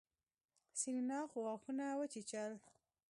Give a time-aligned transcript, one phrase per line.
[0.79, 2.51] سېرېنا غاښونه وچيچل.